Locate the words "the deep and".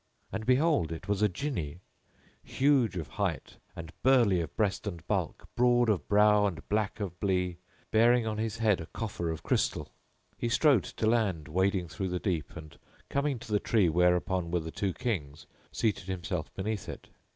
12.09-12.79